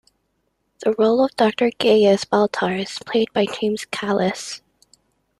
The 0.79 0.95
role 0.97 1.23
of 1.23 1.35
Doctor 1.35 1.69
Gaius 1.77 2.25
Baltar 2.25 2.81
is 2.81 2.97
played 3.05 3.27
by 3.33 3.45
James 3.45 3.85
Callis. 3.85 4.63